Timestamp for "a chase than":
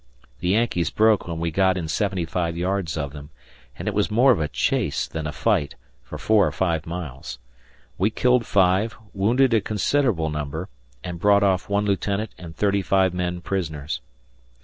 4.39-5.27